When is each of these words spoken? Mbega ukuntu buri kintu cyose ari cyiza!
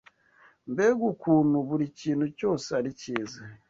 Mbega 0.71 1.03
ukuntu 1.13 1.55
buri 1.67 1.85
kintu 1.99 2.25
cyose 2.37 2.67
ari 2.79 2.89
cyiza! 2.99 3.39